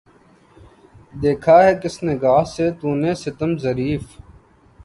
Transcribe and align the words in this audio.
دیکھا 1.21 1.57
ہے 1.63 1.73
کس 1.81 1.95
نگاہ 2.07 2.43
سے 2.53 2.65
تو 2.79 2.87
نے 3.01 3.11
ستم 3.23 3.51
ظریف 3.63 4.03